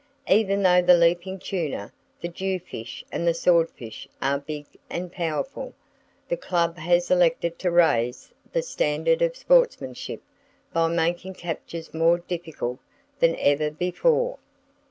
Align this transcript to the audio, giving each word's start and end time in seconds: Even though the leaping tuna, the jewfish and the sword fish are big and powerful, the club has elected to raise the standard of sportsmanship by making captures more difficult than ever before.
Even 0.27 0.63
though 0.63 0.81
the 0.81 0.95
leaping 0.97 1.37
tuna, 1.37 1.93
the 2.21 2.27
jewfish 2.27 3.05
and 3.11 3.27
the 3.27 3.35
sword 3.35 3.69
fish 3.69 4.07
are 4.19 4.39
big 4.39 4.65
and 4.89 5.11
powerful, 5.11 5.75
the 6.27 6.35
club 6.35 6.79
has 6.79 7.11
elected 7.11 7.59
to 7.59 7.69
raise 7.69 8.33
the 8.51 8.63
standard 8.63 9.21
of 9.21 9.37
sportsmanship 9.37 10.23
by 10.73 10.87
making 10.87 11.35
captures 11.35 11.93
more 11.93 12.17
difficult 12.17 12.79
than 13.19 13.35
ever 13.35 13.69
before. 13.69 14.39